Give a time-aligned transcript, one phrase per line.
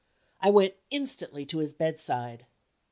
[0.41, 2.47] I went instantly to his bedside.